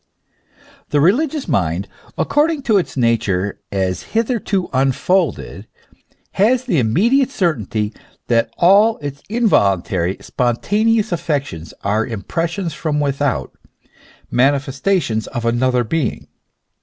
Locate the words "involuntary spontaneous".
9.29-11.11